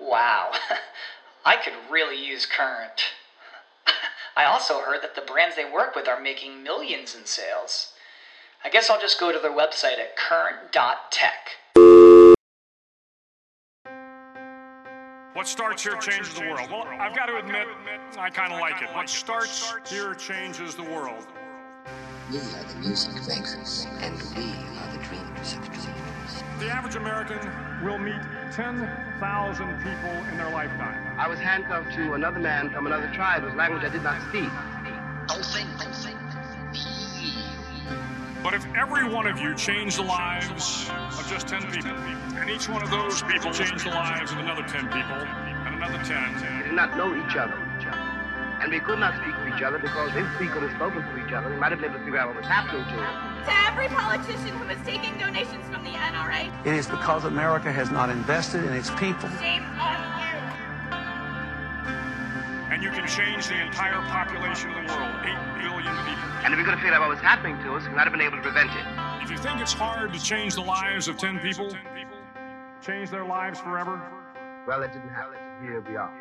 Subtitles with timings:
[0.00, 0.52] Wow,
[1.44, 3.02] I could really use Current.
[4.36, 7.92] I also heard that the brands they work with are making millions in sales.
[8.64, 11.50] I guess I'll just go to their website at current.tech.
[15.34, 16.70] What starts here changes the world.
[16.70, 17.66] Well, I've got to admit,
[18.18, 18.88] I kind of like it.
[18.94, 21.26] What starts here changes the world.
[22.30, 25.79] We are the music makers, and we are the dreamers of dreamers.
[26.60, 27.38] The average American
[27.82, 28.20] will meet
[28.52, 31.18] 10,000 people in their lifetime.
[31.18, 34.50] I was handcuffed to another man from another tribe whose language I did not speak.
[35.26, 36.18] Don't think, don't think.
[38.42, 41.96] But if every one of you changed the lives of just 10 people,
[42.36, 46.04] and each one of those people changed the lives of another 10 people, and another
[46.04, 47.56] 10, We did not know each other.
[48.60, 51.26] And we could not speak to each other because if we could have spoken to
[51.26, 53.29] each other, we might have been able to figure out what was happening to us.
[53.46, 57.90] To every politician who is taking donations from the NRA, It is because America has
[57.90, 59.28] not invested in its people.
[59.40, 60.36] shame on you.
[62.72, 66.28] and you can change the entire population of the world 8 billion people.
[66.44, 68.12] And if we could have figured out what was happening to us, we might have
[68.12, 68.84] been able to prevent it.
[69.22, 71.68] If you think it's hard to change the lives of 10 people,
[72.80, 74.00] change their lives forever,
[74.66, 75.36] Well, it didn't happen.
[75.62, 76.12] Here we are.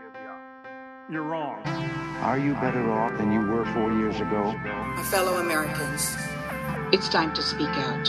[1.10, 1.62] you're wrong.
[2.24, 4.54] Are you better off than you were four years ago?
[4.96, 6.16] My fellow Americans,
[6.92, 8.08] it's time to speak out.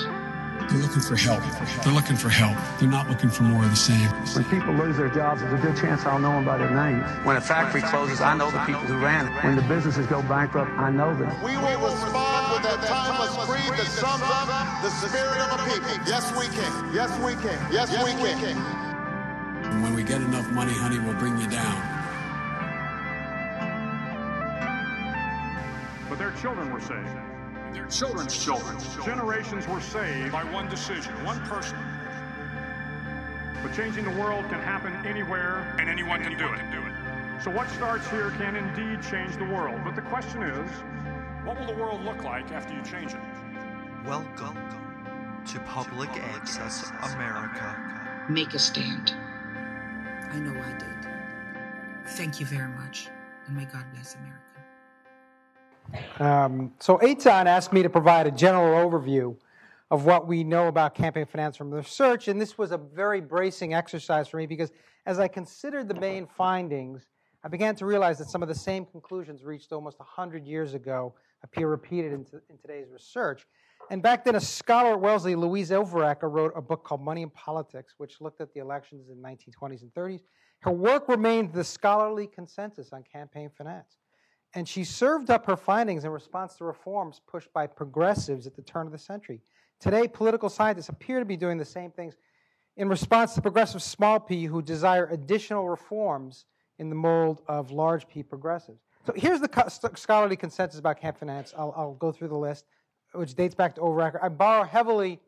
[0.70, 1.42] They're looking for help.
[1.83, 2.56] They're looking for help.
[2.78, 4.09] They're not looking for more of the same.
[4.39, 7.05] When people lose their jobs, there's a good chance I'll know them by their names.
[7.27, 9.45] When a factory closes, I know the people who ran it.
[9.45, 11.28] When the businesses go bankrupt, I know them.
[11.42, 14.46] We will respond with that timeless creed that sums up
[14.83, 15.90] the spirit of a people.
[16.07, 16.95] Yes, we can.
[16.95, 17.58] Yes, we can.
[17.73, 18.57] Yes, we can.
[19.64, 21.83] And when we get enough money, honey, we'll bring you down.
[26.08, 27.08] But their children were saved.
[27.73, 28.77] Their children's children.
[29.05, 31.79] Generations were saved by one decision, one person.
[33.63, 37.42] But changing the world can happen anywhere, and anyone can do it.
[37.42, 39.81] So what starts here can indeed change the world.
[39.85, 40.70] But the question is,
[41.45, 43.20] what will the world look like after you change it?
[44.07, 44.58] Welcome
[45.47, 48.27] to Public Access America.
[48.29, 49.14] Make a stand.
[50.33, 52.11] I know I did.
[52.11, 53.08] Thank you very much,
[53.47, 54.49] and may God bless America.
[56.18, 59.36] Um, so Eitan asked me to provide a general overview
[59.91, 63.74] of what we know about campaign finance from research, and this was a very bracing
[63.74, 64.70] exercise for me because
[65.07, 67.08] as I considered the main findings,
[67.42, 71.14] I began to realize that some of the same conclusions reached almost 100 years ago
[71.42, 73.46] appear repeated in, in today's research.
[73.90, 77.33] And back then, a scholar at Wellesley, Louise Overacker, wrote a book called Money and
[77.33, 80.20] Politics, which looked at the elections in the 1920s and 30s.
[80.61, 83.96] Her work remained the scholarly consensus on campaign finance.
[84.55, 88.62] And she served up her findings in response to reforms pushed by progressives at the
[88.62, 89.40] turn of the century.
[89.78, 92.16] Today, political scientists appear to be doing the same things
[92.77, 96.46] in response to progressive small p who desire additional reforms
[96.78, 98.80] in the mold of large p progressives.
[99.06, 101.55] So here's the scholarly consensus about camp finance.
[101.56, 102.66] I'll, I'll go through the list,
[103.12, 104.18] which dates back to Overacker.
[104.22, 105.20] I borrow heavily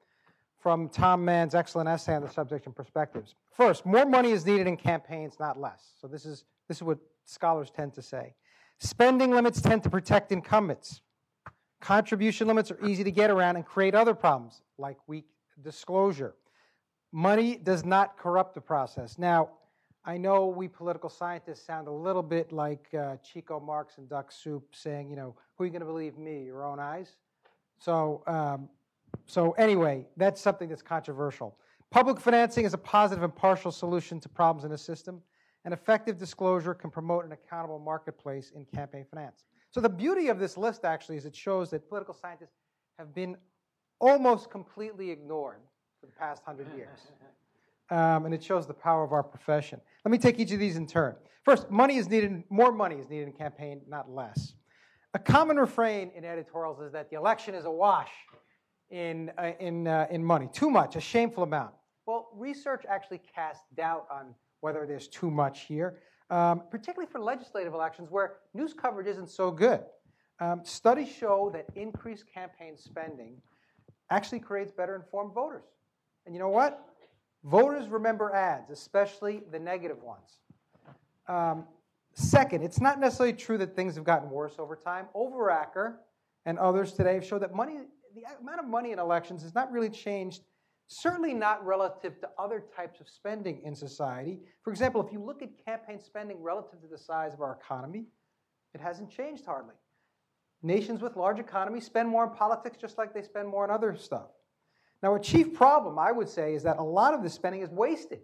[0.59, 3.35] from Tom Mann's excellent essay on the subject and perspectives.
[3.51, 5.93] First, more money is needed in campaigns, not less.
[6.01, 8.35] So this is, this is what scholars tend to say.
[8.83, 11.03] Spending limits tend to protect incumbents.
[11.81, 15.27] Contribution limits are easy to get around and create other problems, like weak
[15.63, 16.35] disclosure.
[17.13, 19.19] Money does not corrupt the process.
[19.19, 19.51] Now,
[20.05, 24.33] I know we political scientists sound a little bit like uh, Chico Marx and Duck
[24.33, 27.15] Soup saying, you know, who are you going to believe, me, your own eyes?
[27.79, 28.69] So, um,
[29.27, 31.57] so anyway, that's something that's controversial.
[31.91, 35.23] Public financing is a positive and partial solution to problems in a system,
[35.65, 39.45] and effective disclosure can promote an accountable marketplace in campaign finance.
[39.71, 42.57] So the beauty of this list actually is it shows that political scientists
[42.99, 43.37] have been
[44.01, 45.61] almost completely ignored
[46.01, 46.99] for the past hundred years.
[47.91, 49.79] Um, and it shows the power of our profession.
[50.03, 51.15] Let me take each of these in turn.
[51.45, 54.55] First, money is needed, more money is needed in campaign, not less.
[55.13, 58.09] A common refrain in editorials is that the election is a wash
[58.89, 61.75] in, uh, in, uh, in money, too much, a shameful amount.
[62.07, 65.99] Well, research actually casts doubt on whether there's too much here,
[66.31, 69.81] um, particularly for legislative elections where news coverage isn't so good.
[70.41, 73.37] Um, studies show that increased campaign spending
[74.09, 75.65] actually creates better informed voters.
[76.27, 76.89] And you know what?
[77.45, 80.39] Voters remember ads, especially the negative ones.
[81.27, 81.65] Um,
[82.15, 85.07] second, it's not necessarily true that things have gotten worse over time.
[85.17, 85.97] Overacker
[86.47, 87.79] and others today have showed that money,
[88.15, 90.43] the amount of money in elections has not really changed,
[90.97, 94.41] certainly not relative to other types of spending in society.
[94.63, 98.07] For example, if you look at campaign spending relative to the size of our economy,
[98.75, 99.75] it hasn't changed hardly.
[100.63, 103.97] Nations with large economies spend more on politics just like they spend more on other
[103.97, 104.29] stuff.
[105.03, 107.71] Now, a chief problem, I would say, is that a lot of the spending is
[107.71, 108.21] wasted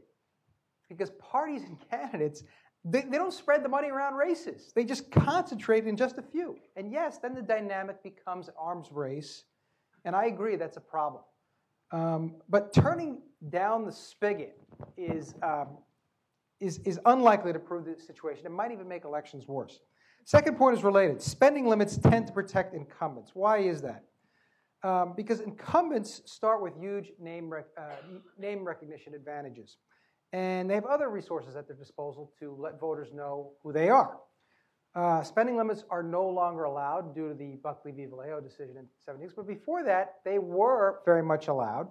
[0.88, 2.44] because parties and candidates
[2.84, 4.72] they, they don't spread the money around races.
[4.74, 6.56] They just concentrate in just a few.
[6.76, 9.44] And yes, then the dynamic becomes arms race.
[10.04, 11.22] And I agree, that's a problem.
[11.90, 13.18] Um, but turning
[13.50, 14.58] down the spigot
[14.96, 15.78] is, um,
[16.60, 18.46] is, is unlikely to prove the situation.
[18.46, 19.80] It might even make elections worse.
[20.24, 21.22] Second point is related.
[21.22, 23.30] Spending limits tend to protect incumbents.
[23.34, 24.04] Why is that?
[24.82, 27.96] Um, because incumbents start with huge name, rec- uh,
[28.38, 29.78] name recognition advantages.
[30.32, 34.18] And they have other resources at their disposal to let voters know who they are.
[34.98, 38.06] Uh, spending limits are no longer allowed due to the Buckley v.
[38.06, 41.86] Valeo decision in 70s, but before that, they were very much allowed.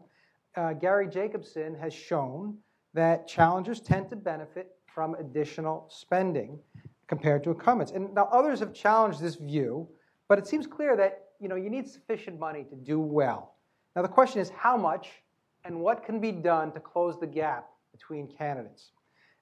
[0.58, 2.58] Uh, Gary Jacobson has shown
[2.94, 6.60] that challengers tend to benefit from additional spending
[7.08, 7.94] compared to incumbents.
[7.94, 9.88] And now others have challenged this view,
[10.28, 13.54] but it seems clear that you know you need sufficient money to do well.
[13.96, 15.24] Now the question is how much
[15.64, 18.92] and what can be done to close the gap between candidates.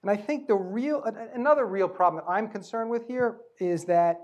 [0.06, 1.02] And I think the real,
[1.34, 4.20] another real problem that I'm concerned with here is that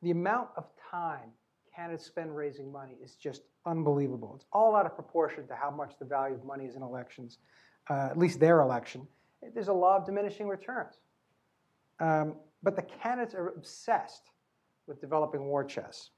[0.00, 1.28] the amount of time
[1.74, 4.32] candidates spend raising money is just unbelievable.
[4.36, 7.36] It's all out of proportion to how much the value of money is in elections,
[7.90, 9.06] uh, at least their election.
[9.52, 10.94] There's a law of diminishing returns.
[12.00, 14.30] Um, but the candidates are obsessed
[14.86, 16.12] with developing war chests.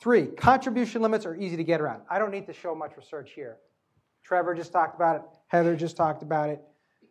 [0.00, 2.02] Three, contribution limits are easy to get around.
[2.10, 3.58] I don't need to show much research here.
[4.24, 5.22] Trevor just talked about it.
[5.46, 6.60] Heather just talked about it.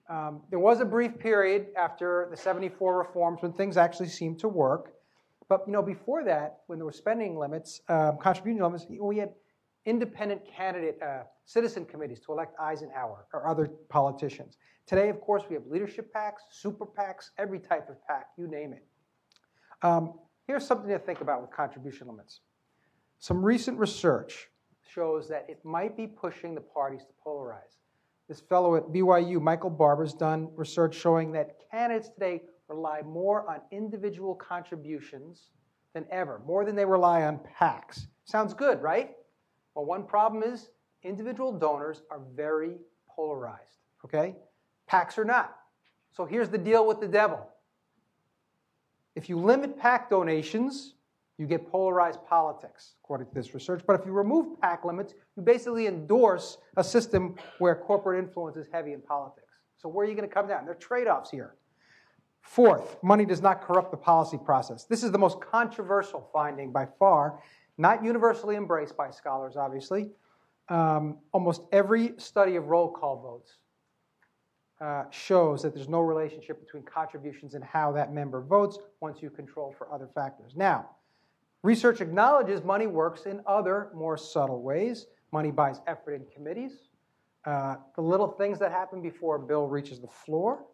[0.10, 4.48] Um, there was a brief period after the 74 reforms when things actually seemed to
[4.48, 4.94] work.
[5.50, 9.34] But you know, before that, when there were spending limits, um, contribution limits, we had
[9.86, 14.58] independent candidate uh, citizen committees to elect Eisenhower or other politicians.
[14.86, 18.74] Today, of course, we have leadership PACs, super PACs, every type of PAC, you name
[18.74, 18.86] it.
[19.82, 20.14] Um,
[20.48, 22.42] here's something to think about with contribution limits.
[23.20, 24.50] Some recent research
[24.90, 27.78] shows that it might be pushing the parties to polarize.
[28.34, 33.48] This fellow at BYU, Michael Barber, has done research showing that candidates today rely more
[33.48, 35.52] on individual contributions
[35.94, 38.08] than ever, more than they rely on PACs.
[38.26, 39.12] Sounds good, right?
[39.76, 40.72] Well, one problem is
[41.04, 42.78] individual donors are very
[43.08, 44.36] polarized, okay?
[44.90, 45.56] PACs are not.
[46.12, 47.48] So here's the deal with the devil.
[49.14, 50.96] If you limit PAC donations,
[51.38, 53.82] you get polarized politics, according to this research.
[53.86, 58.68] But if you remove PAC limits, you basically endorse a system where corporate influence is
[58.72, 59.48] heavy in politics.
[59.78, 60.66] So where are you going to come down?
[60.66, 61.56] There are trade offs here.
[62.42, 64.84] Fourth, money does not corrupt the policy process.
[64.84, 67.40] This is the most controversial finding by far,
[67.78, 70.12] not universally embraced by scholars, obviously.
[70.70, 73.58] Um, almost every study of roll call votes
[74.80, 79.30] uh, shows that there's no relationship between contributions and how that member votes once you
[79.30, 80.54] control for other factors.
[80.56, 80.90] Now,
[81.64, 85.08] Research acknowledges money works in other, more subtle ways.
[85.32, 86.90] Money buys effort in committees,
[87.46, 90.66] uh, the little things that happen before a bill reaches the floor.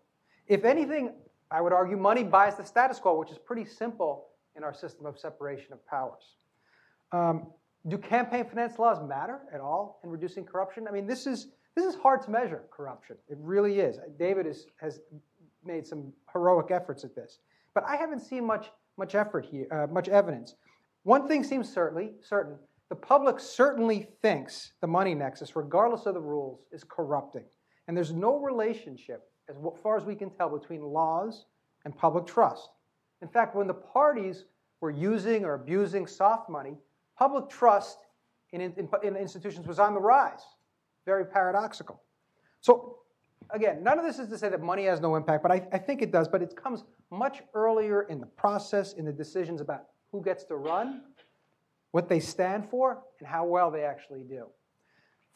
[0.48, 1.14] If anything,
[1.50, 5.06] I would argue money buys the status quo, which is pretty simple in our system
[5.06, 6.36] of separation of powers.
[7.12, 7.48] Um,
[7.88, 10.88] do campaign finance laws matter at all in reducing corruption?
[10.88, 13.16] I mean, this is this is hard to measure corruption.
[13.30, 14.00] It really is.
[14.18, 15.00] David is, has
[15.64, 17.40] made some heroic efforts at this,
[17.74, 20.56] but I haven't seen much much effort here, uh, much evidence.
[21.04, 22.58] One thing seems certainly certain.
[22.90, 27.46] The public certainly thinks the money nexus, regardless of the rules, is corrupting.
[27.88, 31.46] And there's no relationship, as far as we can tell, between laws
[31.86, 32.70] and public trust.
[33.22, 34.46] In fact, when the parties
[34.82, 36.78] were using or abusing soft money,
[37.18, 38.00] public trust
[38.52, 40.42] in, in, in institutions was on the rise.
[41.06, 42.02] Very paradoxical.
[42.62, 42.98] So,
[43.52, 45.78] again, none of this is to say that money has no impact, but I, I
[45.78, 46.28] think it does.
[46.28, 50.56] But it comes much earlier in the process, in the decisions about who gets to
[50.56, 51.02] run,
[51.92, 54.46] what they stand for, and how well they actually do.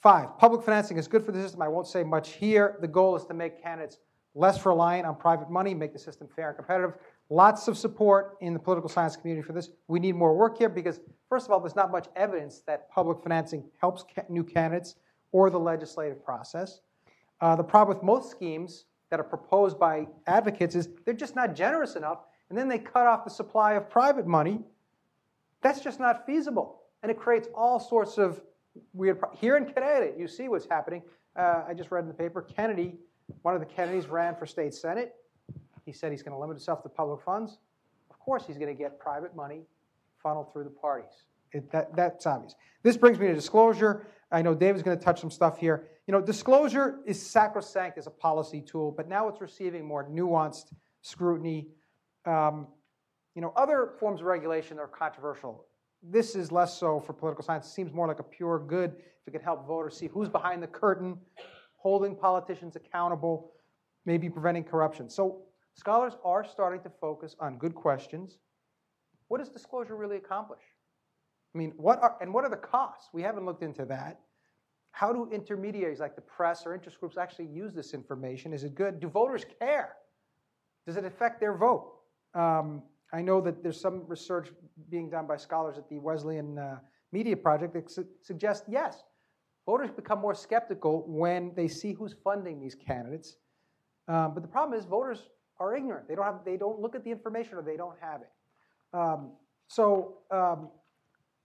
[0.01, 1.62] Five, public financing is good for the system.
[1.62, 2.77] I won't say much here.
[2.82, 4.00] The goal is to make candidates
[4.36, 6.96] less reliant on private money, make the system fair and competitive.
[7.30, 9.70] Lots of support in the political science community for this.
[9.88, 11.00] We need more work here because,
[11.30, 14.96] first of all, there's not much evidence that public financing helps new candidates
[15.32, 16.82] or the legislative process.
[17.42, 21.56] Uh, the problem with most schemes that are proposed by advocates is they're just not
[21.56, 24.59] generous enough and then they cut off the supply of private money,
[25.62, 26.81] that's just not feasible.
[27.01, 28.41] And it creates all sorts of
[28.93, 29.19] weird.
[29.19, 31.01] Pro- Here in Connecticut, you see what's happening.
[31.35, 32.97] Uh, I just read in the paper Kennedy
[33.41, 35.15] One of the Kennedys ran for state senate.
[35.85, 37.57] He said he's going to limit himself to public funds.
[38.09, 39.63] Of course, he's going to get private money
[40.21, 41.12] funneled through the parties.
[41.51, 42.55] It, that, that's obvious.
[42.83, 44.07] This brings me to disclosure.
[44.31, 45.88] I know David's going to touch some stuff here.
[46.07, 50.73] You know, disclosure is sacrosanct as a policy tool, but now it's receiving more nuanced
[51.01, 51.67] scrutiny.
[52.25, 52.68] Um,
[53.36, 55.65] you know, other forms of regulation are controversial.
[56.01, 57.68] This is less so for political science.
[57.68, 60.62] It seems more like a pure good if it could help voters see who's behind
[60.62, 61.18] the curtain,
[61.77, 63.51] holding politicians accountable,
[64.06, 65.10] maybe preventing corruption.
[65.10, 65.44] So
[65.75, 68.38] scholars are starting to focus on good questions.
[69.30, 70.62] What does disclosure really accomplish?
[71.56, 73.10] I mean, what are and what are the costs?
[73.13, 74.20] We haven't looked into that.
[74.92, 78.53] How do intermediaries like the press or interest groups actually use this information?
[78.53, 79.00] Is it good?
[79.00, 79.94] Do voters care?
[80.86, 81.94] Does it affect their vote?
[82.33, 84.49] Um, I know that there's some research
[84.89, 86.79] being done by scholars at the Wesleyan uh,
[87.11, 89.03] Media Project that su- suggests yes,
[89.65, 93.37] voters become more skeptical when they see who's funding these candidates.
[94.07, 96.07] Um, but the problem is voters are ignorant.
[96.07, 98.97] They don't have, they don't look at the information or they don't have it.
[98.97, 99.31] Um,
[99.67, 100.69] so um,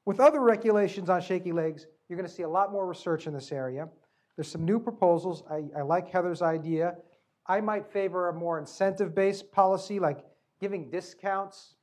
[0.06, 3.34] with other regulations on shaky legs, you're going to see a lot more research in
[3.34, 3.88] this area.
[4.36, 5.42] There's some new proposals.
[5.50, 6.94] I, I like Heather's idea.
[7.46, 10.24] I might favor a more incentive-based policy, like
[10.60, 11.74] giving discounts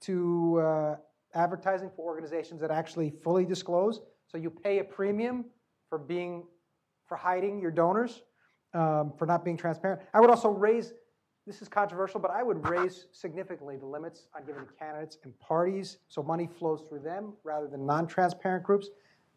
[0.00, 0.96] to uh,
[1.34, 4.00] advertising for organizations that actually fully disclose.
[4.26, 5.44] So you pay a premium
[5.88, 6.44] for being
[7.06, 8.22] for hiding your donors,
[8.74, 10.02] um, for not being transparent.
[10.12, 10.92] I would also raise.
[11.46, 15.38] This is controversial, but I would raise significantly the limits on giving to candidates and
[15.38, 18.88] parties so money flows through them rather than non transparent groups.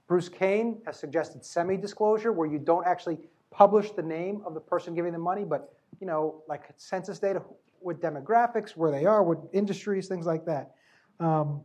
[0.08, 3.20] Bruce Cain has suggested semi disclosure where you don't actually
[3.52, 7.44] publish the name of the person giving the money, but you know, like census data
[7.82, 10.72] with demographics, where they are, with industries, things like that.
[11.20, 11.62] Um,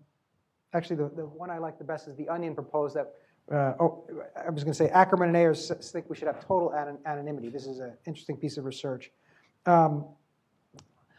[0.73, 3.14] actually, the, the one I like the best is the Onion proposed that.
[3.52, 6.73] Uh, oh, I was going to say Ackerman and Ayres think we should have total
[6.73, 7.50] an- anonymity.
[7.50, 9.11] This is an interesting piece of research.
[9.66, 10.06] Um,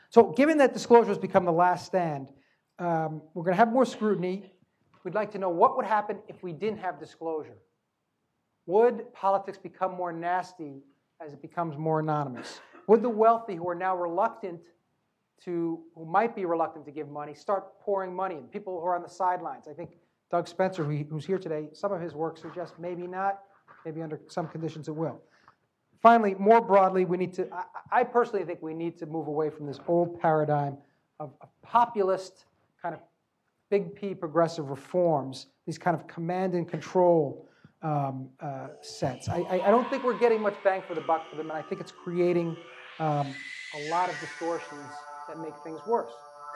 [0.09, 2.31] so, given that disclosure has become the last stand,
[2.79, 4.51] um, we're going to have more scrutiny.
[5.03, 7.57] We'd like to know what would happen if we didn't have disclosure.
[8.65, 10.81] Would politics become more nasty
[11.23, 12.59] as it becomes more anonymous?
[12.87, 14.59] Would the wealthy who are now reluctant
[15.43, 18.43] to, who might be reluctant to give money, start pouring money in?
[18.43, 19.67] People who are on the sidelines.
[19.67, 19.97] I think
[20.31, 23.41] Doug Spencer, who's here today, some of his work suggests maybe not,
[23.85, 25.21] maybe under some conditions it will.
[26.01, 27.47] Finally, more broadly, we need to,
[27.91, 30.77] I, personally think we need to move away from this old paradigm
[31.19, 32.45] of, of populist
[32.81, 33.01] kind of
[33.69, 37.47] big P progressive reforms, these kind of command and control
[37.81, 39.29] um, uh, sets.
[39.29, 41.57] I, I, I, don't think we're getting much bang for the buck for them, and
[41.57, 42.57] I think it's creating
[42.99, 43.33] um,
[43.75, 44.91] a lot of distortions
[45.27, 46.12] that make things worse.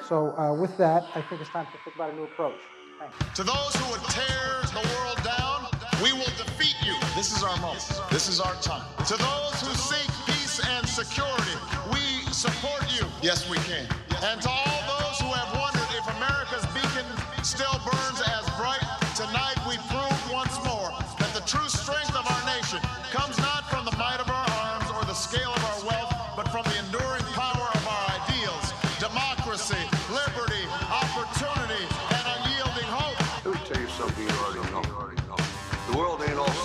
[0.08, 2.60] So, uh, with that, I think it's time to think about a new approach.
[3.00, 3.16] Thanks.
[3.36, 5.68] To those who would tear the world down,
[6.04, 6.96] we will defeat you.
[7.16, 7.84] This is our moment.
[8.12, 8.88] This is our time.
[9.06, 11.56] To those who seek peace and security,
[11.92, 12.00] we
[12.32, 13.06] support you.
[13.22, 13.88] Yes, we can.
[14.24, 14.79] And to all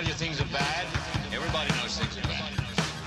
[0.00, 0.86] tell you things are bad.
[1.30, 2.52] Everybody knows things are bad.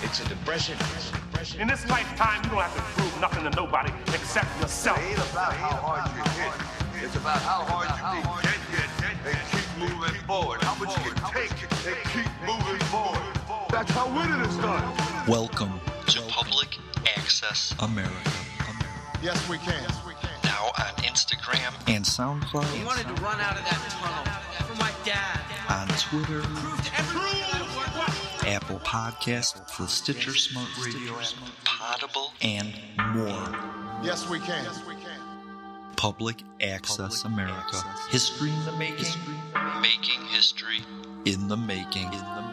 [0.04, 0.78] It's a depression.
[0.94, 1.62] It's a depression.
[1.62, 5.00] In this lifetime, you don't have to prove nothing to nobody except yourself.
[5.00, 6.54] It ain't about how hard you hit.
[7.04, 10.62] It's about how hard you can get hit and keep moving forward.
[10.62, 11.52] How much you can take
[11.90, 13.26] and keep moving forward.
[13.72, 14.86] That's how winning is done.
[15.28, 16.78] Welcome to Public
[17.18, 18.32] Access America.
[19.24, 19.82] Yes, we can.
[21.13, 22.65] Now on Instagram and SoundCloud.
[22.74, 24.25] He wanted to run out of that tunnel
[24.65, 25.39] for my dad.
[25.70, 26.41] On Twitter.
[26.41, 32.74] Prove to everyone Apple Podcasts, the Stitcher Smart Radio app, Potable, and
[33.13, 33.50] more.
[34.03, 34.63] Yes, we can.
[34.63, 35.20] Yes, we can.
[35.96, 37.84] Public Access America.
[38.10, 39.05] History in the making.
[39.82, 40.82] Making history
[41.25, 42.05] in the making.
[42.05, 42.52] In the making.